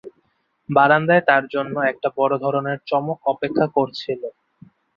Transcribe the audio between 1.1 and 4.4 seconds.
তার জন্যে একটা বড় ধরনের চমক অপেক্ষা করছিল।